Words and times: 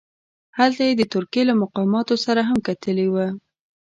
هلته 0.57 0.81
یې 0.87 0.93
د 0.99 1.03
ترکیې 1.13 1.43
له 1.49 1.53
مقاماتو 1.63 2.15
سره 2.25 2.41
هم 2.49 2.57
کتلي 2.67 3.07
وه. 3.13 3.27